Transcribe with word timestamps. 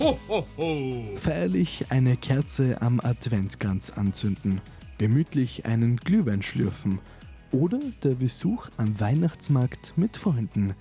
Ho. 0.00 0.16
Feierlich 1.16 1.86
eine 1.88 2.16
Kerze 2.16 2.80
am 2.80 3.00
Adventkranz 3.00 3.90
anzünden, 3.90 4.60
gemütlich 4.96 5.66
einen 5.66 5.96
Glühwein 5.96 6.42
schlürfen 6.42 7.00
oder 7.50 7.80
der 8.04 8.14
Besuch 8.14 8.68
am 8.76 9.00
Weihnachtsmarkt 9.00 9.94
mit 9.96 10.16
Freunden. 10.16 10.74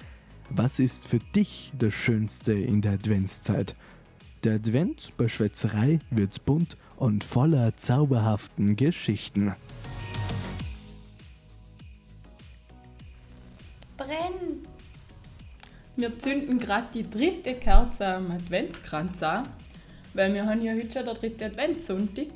Was 0.51 0.77
ist 0.77 1.07
für 1.07 1.19
dich 1.19 1.73
das 1.77 1.95
Schönste 1.95 2.53
in 2.53 2.81
der 2.81 2.93
Adventszeit? 2.93 3.75
Der 4.43 4.55
Advent 4.55 5.11
bei 5.17 5.27
Schwätzerei 5.27 5.99
wird 6.11 6.45
bunt 6.45 6.77
und 6.95 7.23
voller 7.23 7.75
zauberhaften 7.75 8.75
Geschichten. 8.75 9.55
Wir 15.99 16.19
zünden 16.19 16.59
gerade 16.59 16.85
die 16.93 17.09
dritte 17.09 17.55
Kerze 17.55 18.05
am 18.05 18.29
Adventskranz 18.29 19.23
an, 19.23 19.47
weil 20.13 20.31
wir 20.31 20.45
haben 20.45 20.63
ja 20.63 20.73
heute 20.73 20.91
schon 20.91 21.05
der 21.05 21.15
dritte 21.15 21.45
Adventssonntag 21.45 22.27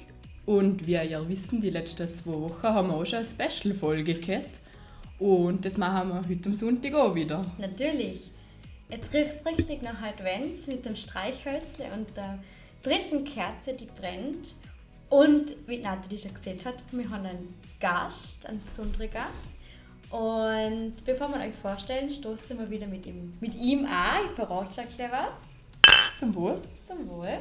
und 0.47 0.87
wie 0.87 0.93
ihr 0.93 1.29
wissen, 1.29 1.61
die 1.61 1.69
letzten 1.69 2.11
zwei 2.15 2.31
Wochen 2.31 2.63
haben 2.63 2.87
wir 2.87 2.95
auch 2.95 3.05
schon 3.05 3.19
eine 3.19 3.27
Special-Folge 3.27 4.15
gehabt 4.15 4.49
und 5.19 5.63
das 5.63 5.77
machen 5.77 6.09
wir 6.09 6.27
heute 6.27 6.49
am 6.49 6.55
Sonntag 6.55 6.95
auch 6.95 7.13
wieder. 7.13 7.45
Natürlich. 7.59 8.31
Jetzt 8.89 9.13
riecht 9.13 9.29
es 9.39 9.45
richtig 9.45 9.83
nach 9.83 10.01
Advent 10.01 10.67
mit 10.67 10.83
dem 10.83 10.95
Streichhölzle 10.95 11.85
und 11.95 12.07
der 12.17 12.39
dritten 12.81 13.23
Kerze, 13.25 13.73
die 13.79 13.85
brennt. 13.85 14.55
Und 15.11 15.53
wie 15.67 15.77
Nathalie 15.77 16.17
schon 16.17 16.33
gesehen 16.33 16.57
hat, 16.65 16.77
wir 16.91 17.07
haben 17.11 17.27
einen 17.27 17.53
Gast, 17.79 18.47
einen 18.47 18.63
besonderen 18.63 19.11
Gast. 19.11 19.29
Und 20.11 20.93
bevor 21.05 21.29
wir 21.29 21.39
euch 21.39 21.55
vorstellen, 21.55 22.11
stoßen 22.11 22.57
wir 22.59 22.69
wieder 22.69 22.87
mit 22.87 23.05
ihm, 23.05 23.33
mit 23.39 23.55
ihm 23.55 23.85
an. 23.85 24.25
Ich 24.25 24.31
verrate 24.35 24.81
schon 24.81 24.83
gleich 24.95 25.11
was. 25.11 25.31
Zum 26.19 26.35
Wohl. 26.35 26.59
Zum 26.85 27.07
Wohl. 27.09 27.37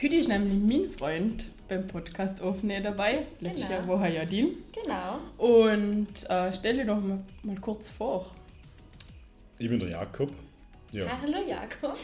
Heute 0.00 0.14
ist 0.16 0.28
nämlich 0.28 0.80
mein 0.82 0.90
Freund 0.90 1.50
beim 1.68 1.86
Podcast 1.86 2.40
aufnehmen 2.40 2.84
dabei. 2.84 3.24
Letztes 3.40 3.68
Genau. 3.68 3.78
Jahr 3.80 3.88
war 3.88 4.04
er 4.06 4.12
ja 4.14 4.24
din. 4.24 4.48
Genau. 4.72 5.18
Und 5.38 6.08
äh, 6.30 6.52
stell 6.54 6.76
dir 6.76 6.86
doch 6.86 7.00
mal, 7.00 7.18
mal 7.42 7.56
kurz 7.56 7.90
vor. 7.90 8.30
Ich 9.58 9.68
bin 9.68 9.78
der 9.80 9.90
Jakob. 9.90 10.30
Ja, 10.92 11.06
Ah, 11.06 11.18
hallo 11.22 11.38
Jakob. 11.46 11.98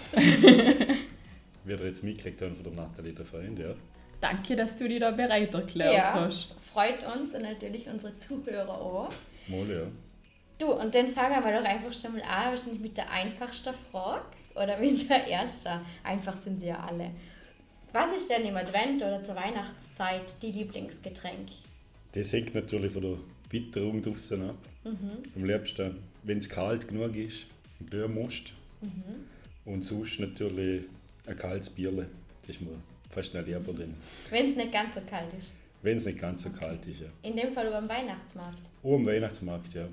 wie 1.65 1.71
ihr 1.73 1.79
jetzt 1.87 2.03
mitgekriegt 2.03 2.43
habt 2.43 2.55
von 2.57 2.65
der 2.65 2.73
Nathalie, 2.73 3.13
der 3.13 3.25
Freund, 3.25 3.59
ja. 3.59 3.69
Danke, 4.23 4.55
dass 4.55 4.77
du 4.77 4.89
dich 4.89 5.01
da 5.01 5.11
bereit 5.11 5.53
erklärt 5.53 5.95
Ja, 5.95 6.15
hast. 6.15 6.55
freut 6.73 7.05
uns 7.15 7.35
und 7.35 7.43
natürlich 7.43 7.89
unsere 7.89 8.17
Zuhörer 8.19 8.71
auch. 8.81 9.11
Mal, 9.49 9.69
ja. 9.69 9.83
Du, 10.59 10.73
und 10.73 10.95
dann 10.95 11.11
fangen 11.11 11.43
wir 11.45 11.59
doch 11.61 11.67
einfach 11.69 11.93
schon 11.93 12.13
mal 12.13 12.23
an, 12.23 12.53
wahrscheinlich 12.53 12.81
mit 12.81 12.97
der 12.97 13.11
einfachsten 13.11 13.75
Frage 13.91 14.23
oder 14.55 14.79
mit 14.79 15.11
der 15.11 15.29
ersten. 15.29 15.73
Einfach 16.05 16.37
sind 16.37 16.61
sie 16.61 16.69
ja 16.69 16.79
alle. 16.79 17.11
Was 17.93 18.13
ist 18.17 18.31
denn 18.31 18.47
im 18.47 18.57
Advent 18.57 19.03
oder 19.03 19.21
zur 19.25 19.35
Weihnachtszeit 19.35 20.41
die 20.41 20.53
Lieblingsgetränk? 20.53 21.49
Das 22.13 22.33
hängt 22.33 22.55
natürlich 22.55 22.93
von 22.93 23.03
der 23.03 23.17
Witterung 23.51 24.01
draußen 24.01 24.49
ab. 24.49 24.55
Am 24.85 25.45
liebsten, 25.45 25.97
wenn 26.23 26.39
es 26.39 26.49
kalt 26.49 26.87
genug 26.87 27.17
ist, 27.17 27.47
ein 27.81 27.87
Glühen 27.91 28.15
musst. 28.15 28.53
Und 29.65 29.85
sonst 29.85 30.21
natürlich 30.21 30.85
ein 31.27 31.37
kaltes 31.37 31.71
Bierle. 31.71 32.07
Das 32.43 32.51
ist 32.57 32.63
mir 32.63 32.71
fast 33.13 33.35
nicht 33.35 33.47
lieber 33.47 33.73
drin. 33.73 33.95
Wenn 34.31 34.49
es 34.49 34.57
nicht 34.57 34.73
ganz 34.73 34.95
so 34.95 35.01
kalt 35.09 35.33
ist. 35.39 35.53
Wenn 35.83 35.97
es 35.97 36.07
nicht 36.07 36.19
ganz 36.19 36.43
so 36.43 36.51
kalt 36.51 36.85
ist, 36.87 37.01
ja. 37.01 37.09
In 37.23 37.37
dem 37.37 37.53
Fall 37.53 37.67
über 37.69 37.79
am 37.79 37.89
Weihnachtsmarkt. 37.89 38.59
Auch 38.83 38.95
am 38.95 39.07
Weihnachtsmarkt, 39.07 39.75
ja. 39.75 39.87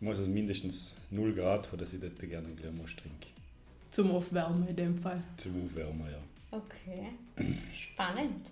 Muss 0.00 0.18
es 0.18 0.28
mindestens 0.28 0.96
0 1.10 1.34
Grad 1.34 1.70
haben, 1.70 1.78
dass 1.78 1.92
ich 1.92 2.00
dort 2.00 2.18
gerne 2.18 2.46
einen 2.46 2.56
Glühen 2.56 2.76
muss 2.76 2.94
trinken. 2.96 3.32
Zum 3.90 4.10
Aufwärmen 4.10 4.66
in 4.68 4.76
dem 4.76 4.96
Fall. 4.96 5.22
Zum 5.36 5.52
Aufwärmen, 5.64 6.06
ja. 6.10 6.18
Okay. 6.50 7.08
Spannend. 7.76 8.46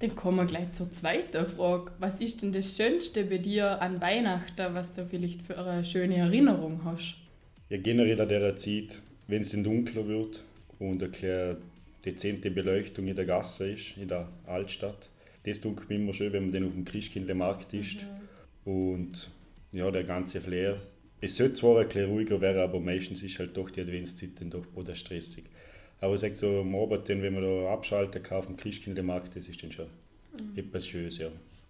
Dann 0.00 0.16
kommen 0.16 0.38
wir 0.38 0.44
gleich 0.44 0.72
zur 0.72 0.92
zweiten 0.92 1.46
Frage. 1.46 1.92
Was 1.98 2.20
ist 2.20 2.42
denn 2.42 2.52
das 2.52 2.76
Schönste 2.76 3.24
bei 3.24 3.38
dir 3.38 3.80
an 3.80 4.00
Weihnachten, 4.00 4.74
was 4.74 4.92
du 4.92 5.06
vielleicht 5.06 5.42
für 5.42 5.56
eine 5.56 5.84
schöne 5.84 6.16
Erinnerung 6.16 6.84
hast? 6.84 7.16
Ja, 7.68 7.78
generell 7.78 8.20
an 8.20 8.28
dieser 8.28 8.56
Zeit, 8.56 9.00
wenn 9.28 9.42
es 9.42 9.50
dann 9.50 9.62
dunkler 9.62 10.06
wird 10.06 10.42
und 10.78 11.02
eine 11.02 11.12
kleine 11.12 11.56
dezente 12.04 12.50
Beleuchtung 12.50 13.06
in 13.06 13.16
der 13.16 13.24
Gasse 13.24 13.70
ist, 13.70 13.96
in 13.96 14.08
der 14.08 14.28
Altstadt, 14.46 15.08
das 15.44 15.60
dunkelt 15.60 15.88
mir 15.88 15.96
immer 15.96 16.12
schön, 16.12 16.32
wenn 16.32 16.44
man 16.44 16.52
dann 16.52 16.66
auf 16.66 16.72
dem 16.72 16.84
Christkindlmarkt 16.84 17.72
ist. 17.74 17.98
Und 18.64 19.30
ja, 19.72 19.90
der 19.90 20.04
ganze 20.04 20.40
Flair. 20.40 20.80
Es 21.20 21.36
sollte 21.36 21.54
zwar 21.54 21.80
ein 21.80 21.86
bisschen 21.86 22.10
ruhiger 22.10 22.40
werden, 22.40 22.62
aber 22.62 22.80
meistens 22.80 23.22
ist 23.22 23.38
halt 23.38 23.56
doch 23.56 23.70
die 23.70 23.80
Adventszeit 23.80 24.30
dann 24.40 24.50
doch 24.50 24.66
oder 24.74 24.94
stressig. 24.94 25.44
Aber 26.00 26.14
ich 26.14 26.20
sage 26.20 26.36
so, 26.36 26.60
am 26.60 26.74
Abend, 26.74 27.08
dann, 27.08 27.22
wenn 27.22 27.34
man 27.34 27.42
da 27.42 27.72
abschalten 27.72 28.22
kann 28.22 28.38
auf 28.38 28.46
dem 28.46 28.56
Christkindlmarkt, 28.56 29.36
das 29.36 29.48
ist 29.48 29.62
dann 29.62 29.72
schon 29.72 29.86
etwas 30.56 30.86
Schönes, 30.86 31.18
ja. 31.18 31.28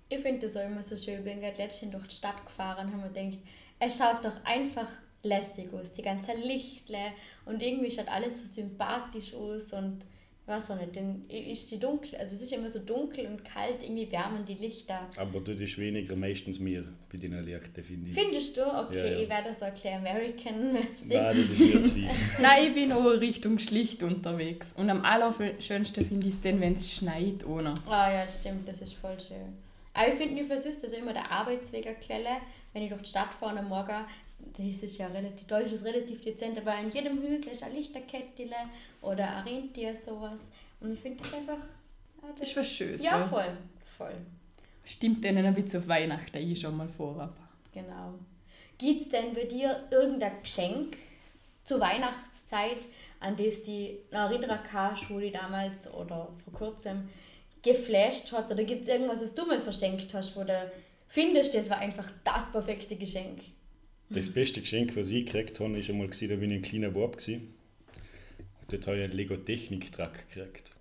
Ich 0.09 0.19
finde 0.19 0.41
das 0.41 0.56
auch 0.56 0.66
immer 0.66 0.83
so 0.83 0.97
schön. 0.97 1.19
Ich 1.19 1.25
bin 1.25 1.41
gerade 1.41 1.56
letztens 1.59 1.93
durch 1.93 2.06
die 2.06 2.15
Stadt 2.15 2.45
gefahren 2.45 2.87
und 2.87 2.93
habe 2.93 3.09
mir 3.09 3.28
gedacht, 3.31 3.43
es 3.81 3.99
schaut 3.99 4.25
doch 4.25 4.45
einfach 4.45 4.89
lässig 5.22 5.72
aus, 5.72 5.93
die 5.93 6.03
ganze 6.03 6.33
Lichtle 6.34 7.12
und 7.47 7.62
irgendwie 7.62 7.91
schaut 7.91 8.09
alles 8.09 8.41
so 8.41 8.47
sympathisch 8.47 9.34
aus 9.34 9.72
und 9.72 9.99
weiß 10.47 10.72
auch 10.72 10.77
nicht, 10.77 10.94
dann 10.94 11.25
ist 11.28 11.71
die 11.71 11.81
dunkel, 11.81 12.19
also 12.19 12.34
es 12.34 12.43
ist 12.43 12.53
immer 12.53 12.69
so 12.69 12.78
dunkel 12.81 13.27
und 13.27 13.44
kalt, 13.44 13.82
irgendwie 13.82 14.10
wärmen 14.12 14.44
die 14.44 14.55
Lichter. 14.55 15.09
Aber 15.16 15.41
das 15.41 15.59
ist 15.59 15.78
weniger 15.78 16.15
meistens 16.16 16.59
mir 16.59 16.84
bei 17.10 17.16
den 17.16 17.32
Lichten, 17.44 17.82
finde 17.82 18.10
ich. 18.10 18.15
Findest 18.15 18.56
du? 18.56 18.60
Okay, 18.62 18.97
Ja, 18.99 19.04
ja. 19.06 19.19
ich 19.21 19.28
werde 19.28 19.54
so 19.54 19.65
ein 19.65 19.72
bisschen 19.72 19.94
American-mäßig. 20.00 21.09
Nein, 21.09 21.37
das 21.37 21.50
ist 21.50 21.59
mir 21.59 21.83
zu 21.83 21.91
viel. 21.93 22.09
Nein, 22.43 22.66
ich 22.69 22.75
bin 22.75 22.93
auch 22.93 23.04
Richtung 23.04 23.59
schlicht 23.59 24.03
unterwegs. 24.03 24.75
Und 24.77 24.91
am 24.91 25.03
allerschönsten 25.03 26.04
finde 26.04 26.27
ich 26.28 26.34
es 26.34 26.41
dann, 26.43 26.60
wenn 26.60 26.75
es 26.75 26.93
schneit 26.93 27.47
ohne. 27.47 27.72
Ah 27.88 28.12
ja, 28.12 28.25
das 28.25 28.41
stimmt, 28.41 28.69
das 28.69 28.83
ist 28.83 28.94
voll 28.94 29.19
schön. 29.19 29.54
Aber 29.94 30.09
ich 30.09 30.15
finde, 30.15 30.34
mir 30.34 30.44
versüßt 30.44 30.84
also 30.84 30.97
immer 30.97 31.12
der 31.12 31.31
Arbeitsweg 31.31 31.87
erklären, 31.87 32.38
wenn 32.72 32.83
ich 32.83 32.91
durch 32.91 33.03
die 33.03 33.09
Stadt 33.09 33.33
fahre 33.33 33.60
am 33.60 33.69
Morgen, 33.69 34.04
da 34.39 34.62
ist 34.62 34.99
ja 34.99 35.09
relativ, 35.09 35.47
da 35.47 35.59
ist 35.59 35.84
relativ 35.84 36.21
dezent, 36.21 36.59
aber 36.59 36.78
in 36.78 36.91
jedem 36.91 37.22
Häusle 37.22 37.50
ist 37.50 37.62
ein 37.62 37.75
Lichterkettchen 37.75 38.50
oder 39.00 39.37
ein 39.37 39.45
Rentier, 39.45 39.95
sowas. 39.95 40.50
Und 40.81 40.93
ich 40.95 41.00
finde 41.00 41.19
das 41.19 41.34
einfach... 41.34 41.59
ah, 42.22 42.27
Das 42.39 42.49
ist 42.49 42.56
was 42.56 42.69
Schönes. 42.71 43.03
ja, 43.03 43.27
voll, 43.27 43.56
voll, 43.97 44.15
Stimmt 44.84 45.25
denen 45.25 45.47
ein 45.47 45.55
bisschen 45.55 45.81
auf 45.81 45.89
Weihnachten 45.89 46.37
ich 46.37 46.61
schon 46.61 46.77
mal 46.77 46.89
vorab. 46.89 47.37
genau. 47.72 48.15
Gibt 48.77 49.03
es 49.03 49.09
denn 49.09 49.33
bei 49.34 49.45
dir 49.45 49.84
irgendein 49.91 50.43
Geschenk 50.43 50.97
zur 51.62 51.81
Weihnachtszeit, 51.81 52.78
an 53.21 53.37
das 53.37 53.62
die 53.62 54.01
kannst, 54.71 55.09
wo 55.09 55.19
die 55.21 55.31
damals 55.31 55.93
oder 55.95 56.28
vor 56.45 56.53
kurzem 56.53 57.09
geflasht 57.62 58.33
hat? 58.33 58.51
Oder 58.51 58.65
gibt 58.65 58.83
es 58.83 58.89
irgendwas, 58.89 59.22
was 59.22 59.34
du 59.34 59.47
mal 59.47 59.61
verschenkt 59.61 60.12
hast, 60.12 60.37
wo 60.37 60.43
du 60.45 60.71
findest, 61.09 61.55
das 61.55 61.71
war 61.71 61.78
einfach 61.78 62.11
das 62.25 62.51
perfekte 62.53 62.97
Geschenk? 62.97 63.41
Das 64.10 64.31
beste 64.31 64.60
Geschenk, 64.60 64.97
was 64.97 65.09
ich 65.09 65.26
gekriegt 65.26 65.59
habe, 65.60 65.78
ist 65.78 65.88
einmal, 65.88 66.09
gewesen, 66.09 66.28
da 66.28 66.37
bin 66.37 66.50
ich 66.50 66.56
ein 66.59 66.62
kleiner 66.62 66.91
Bub. 66.91 67.16
Gewesen. 67.16 67.54
Und 68.60 68.72
dort 68.72 68.87
habe 68.87 68.98
ich 68.98 69.04
einen 69.04 69.12
Lego 69.12 69.37
Technik 69.37 69.92
Truck 69.92 70.12
gekriegt. 70.28 70.72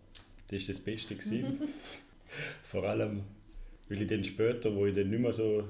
Das 0.47 0.61
ist 0.61 0.69
das 0.69 0.79
Beste. 0.79 1.15
Gewesen. 1.15 1.59
Vor 2.63 2.83
allem, 2.83 3.23
weil 3.89 4.01
ich 4.01 4.07
dann 4.07 4.23
später, 4.23 4.75
wo 4.75 4.85
ich 4.85 4.95
dann 4.95 5.09
nicht 5.09 5.21
mehr 5.21 5.33
so 5.33 5.67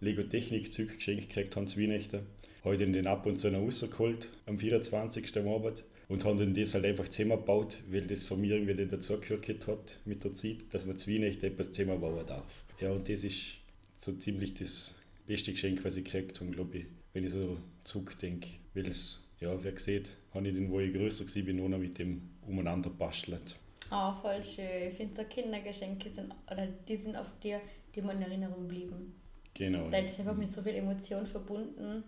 Lego 0.00 0.22
Technik 0.22 0.72
Zeug 0.72 0.96
geschenkt 0.96 1.28
gekriegt 1.28 1.56
habe, 1.56 1.66
zu 1.66 1.80
Weihnachten, 1.80 2.20
habe 2.64 2.74
ich 2.74 2.80
den 2.80 3.06
ab 3.06 3.24
und 3.24 3.38
zu 3.38 3.50
noch 3.50 3.60
rausgeholt, 3.60 4.28
am 4.46 4.58
24. 4.58 5.36
am 5.36 5.48
Abend. 5.48 5.84
Und 6.08 6.24
habe 6.24 6.38
dann 6.38 6.54
das 6.54 6.74
halt 6.74 6.84
einfach 6.84 7.08
zusammengebaut, 7.08 7.78
weil 7.90 8.02
das 8.02 8.24
von 8.24 8.40
mir 8.40 8.54
irgendwie 8.54 8.74
dann 8.74 8.90
dazugehört 8.90 9.66
hat 9.66 9.98
mit 10.04 10.22
der 10.22 10.34
Zeit, 10.34 10.58
dass 10.70 10.86
man 10.86 10.96
zu 10.96 11.10
Weihnachten 11.10 11.44
etwas 11.44 11.72
zusammenbauen 11.72 12.24
darf. 12.26 12.64
Ja, 12.80 12.90
und 12.90 13.08
das 13.08 13.24
ist 13.24 13.54
so 13.94 14.12
ziemlich 14.12 14.54
das 14.54 14.94
beste 15.26 15.52
Geschenk, 15.52 15.84
was 15.84 15.96
ich 15.96 16.04
gekriegt 16.04 16.40
habe, 16.40 16.50
glaube 16.50 16.78
ich, 16.78 16.86
wenn 17.12 17.24
ich 17.24 17.32
so 17.32 17.58
zurückdenke. 17.84 18.48
Weil 18.74 18.86
es, 18.86 19.22
ja, 19.40 19.62
wie 19.62 19.70
gesagt, 19.70 20.10
habe 20.32 20.48
ich 20.48 20.54
dann, 20.54 20.70
wo 20.70 20.80
ich 20.80 20.92
größer 20.92 21.24
war, 21.24 21.52
noch 21.54 21.68
noch 21.68 21.78
mit 21.78 21.98
dem 21.98 22.22
umeinander 22.46 22.90
bastelt. 22.90 23.56
Oh, 23.90 24.12
voll 24.20 24.42
schön. 24.42 24.88
Ich 24.90 24.96
finde 24.96 25.14
so 25.16 25.24
Kindergeschenke 25.24 26.10
sind, 26.10 26.34
oder 26.50 26.66
die 26.88 26.96
sind 26.96 27.16
auf 27.16 27.30
dir, 27.42 27.60
die 27.94 28.02
mir 28.02 28.12
in 28.12 28.22
Erinnerung 28.22 28.66
blieben. 28.66 29.14
Genau. 29.54 29.88
Da 29.90 29.98
ist 29.98 30.18
einfach 30.18 30.36
mit 30.36 30.48
so 30.50 30.62
viel 30.62 30.74
Emotion 30.74 31.26
verbunden 31.26 32.04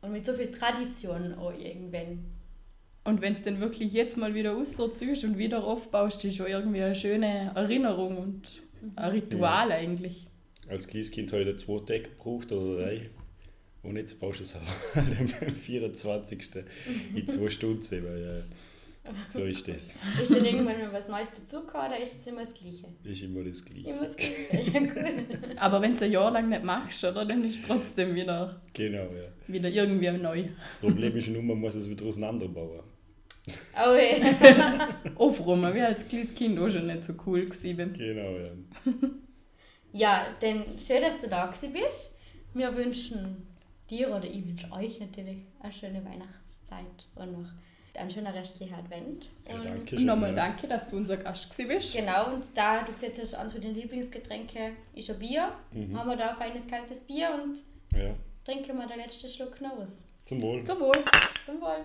und 0.00 0.12
mit 0.12 0.24
so 0.24 0.32
viel 0.32 0.50
Tradition 0.50 1.34
auch 1.34 1.52
irgendwann. 1.52 2.24
Und 3.04 3.22
wenn 3.22 3.32
es 3.32 3.42
dann 3.42 3.60
wirklich 3.60 3.92
jetzt 3.92 4.16
mal 4.16 4.34
wieder 4.34 4.56
aussortierst 4.56 5.24
und 5.24 5.38
wieder 5.38 5.64
aufbaust, 5.64 6.24
ist 6.24 6.36
schon 6.36 6.46
irgendwie 6.46 6.82
eine 6.82 6.94
schöne 6.94 7.52
Erinnerung 7.54 8.18
und 8.18 8.62
ein 8.96 9.10
Ritual 9.10 9.72
eigentlich. 9.72 10.26
Als 10.68 10.86
kleines 10.86 11.10
Kind 11.10 11.32
habe 11.32 11.42
ich 11.42 11.58
zwei 11.58 11.78
Tage 11.80 12.02
gebraucht 12.10 12.52
oder 12.52 12.82
drei. 12.82 13.10
Und 13.82 13.96
jetzt 13.96 14.20
baust 14.20 14.40
du 14.40 14.44
es 14.44 14.54
halt 14.54 14.64
am 15.46 15.54
24. 15.54 16.48
in 17.14 17.28
zwei 17.28 17.48
Stunden. 17.48 18.04
Weil, 18.04 18.44
äh, 18.44 19.10
So 19.30 19.44
ist 19.44 19.66
das. 19.68 19.94
Ist 20.20 20.34
denn 20.34 20.44
irgendwann 20.44 20.78
mal 20.78 20.92
was 20.92 21.08
Neues 21.08 21.30
dazugekommen 21.30 21.86
oder 21.86 22.02
ist 22.02 22.12
es 22.12 22.26
immer 22.26 22.40
das 22.40 22.52
Gleiche? 22.52 22.86
Ist 23.04 23.22
immer 23.22 23.44
das 23.44 23.64
Gleiche. 23.64 23.88
Immer 23.88 24.02
das 24.02 24.16
Gleiche. 24.16 24.70
Ja, 24.72 24.80
gut. 24.80 25.38
Aber 25.56 25.80
wenn 25.80 25.90
du 25.92 25.96
es 25.96 26.02
ein 26.02 26.12
Jahr 26.12 26.30
lang 26.30 26.48
nicht 26.50 26.64
machst, 26.64 27.02
oder, 27.04 27.24
dann 27.24 27.44
ist 27.44 27.60
es 27.60 27.62
trotzdem 27.62 28.14
wieder, 28.14 28.60
Genau, 28.74 29.04
ja. 29.14 29.28
wieder 29.46 29.70
irgendwie 29.70 30.10
neu. 30.10 30.42
Das 30.64 30.74
Problem 30.80 31.16
ist 31.16 31.28
nur, 31.28 31.42
man 31.42 31.58
muss 31.58 31.74
es 31.76 31.88
wieder 31.88 32.04
auseinanderbauen. 32.04 32.80
Oh 33.76 33.94
hey. 33.94 34.20
Aufräumen, 35.14 35.74
wie 35.74 35.80
als 35.80 36.06
kleines 36.06 36.34
Kind 36.34 36.58
auch 36.58 36.68
schon 36.68 36.86
nicht 36.88 37.04
so 37.04 37.14
cool 37.26 37.44
gewesen. 37.46 37.94
Genau, 37.96 38.36
ja. 38.36 38.50
Ja, 39.98 40.26
dann 40.40 40.78
schön, 40.78 41.02
dass 41.02 41.20
du 41.20 41.28
da 41.28 41.46
gewesen 41.46 41.72
bist. 41.72 42.16
Wir 42.54 42.74
wünschen 42.76 43.48
dir 43.90 44.10
oder 44.14 44.24
ich 44.24 44.46
wünsche 44.46 44.70
euch 44.70 45.00
natürlich 45.00 45.38
eine 45.60 45.72
schöne 45.72 46.04
Weihnachtszeit 46.04 46.84
und 47.16 47.32
noch 47.32 47.48
einen 47.94 48.08
schönen 48.10 48.28
restlichen 48.28 48.74
Advent. 48.76 49.28
Ja, 49.48 49.54
Und 49.56 49.64
danke 49.64 50.00
nochmal 50.02 50.32
danke, 50.36 50.68
dass 50.68 50.86
du 50.86 50.96
unser 50.96 51.16
Gast 51.16 51.50
gewesen 51.50 51.68
bist. 51.68 51.92
Genau, 51.94 52.32
und 52.32 52.46
da 52.56 52.82
du 52.84 52.92
gesagt 52.92 53.18
hast, 53.20 53.34
eines 53.34 53.52
von 53.54 53.60
den 53.60 53.74
Lieblingsgetränke 53.74 54.76
ist 54.94 55.10
ein 55.10 55.18
Bier, 55.18 55.52
Mhm. 55.72 55.98
haben 55.98 56.08
wir 56.10 56.16
da 56.16 56.30
ein 56.30 56.36
feines 56.36 56.68
kaltes 56.68 57.00
Bier 57.00 57.30
und 57.42 57.58
Ja. 57.98 58.14
trinken 58.44 58.78
wir 58.78 58.86
den 58.86 58.98
letzten 58.98 59.28
Schluck 59.28 59.60
noch 59.60 59.78
aus. 59.78 60.04
Zum 60.22 60.40
Wohl. 60.42 60.62
Zum 60.62 60.78
Wohl. 60.78 61.04
Zum 61.44 61.60
Wohl. 61.60 61.84